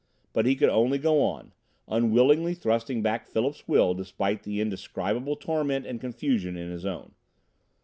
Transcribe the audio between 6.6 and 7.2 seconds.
his own.